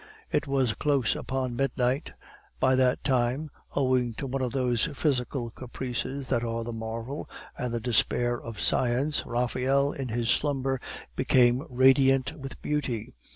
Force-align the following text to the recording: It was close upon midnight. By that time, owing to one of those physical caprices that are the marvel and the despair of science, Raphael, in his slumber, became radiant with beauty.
It 0.31 0.47
was 0.47 0.73
close 0.73 1.15
upon 1.15 1.55
midnight. 1.55 2.13
By 2.59 2.73
that 2.73 3.03
time, 3.03 3.51
owing 3.75 4.15
to 4.15 4.25
one 4.25 4.41
of 4.41 4.51
those 4.51 4.85
physical 4.95 5.51
caprices 5.51 6.27
that 6.29 6.43
are 6.43 6.63
the 6.63 6.73
marvel 6.73 7.29
and 7.55 7.71
the 7.71 7.79
despair 7.79 8.41
of 8.41 8.59
science, 8.59 9.23
Raphael, 9.27 9.91
in 9.91 10.07
his 10.07 10.31
slumber, 10.31 10.81
became 11.15 11.67
radiant 11.69 12.33
with 12.35 12.59
beauty. 12.63 13.13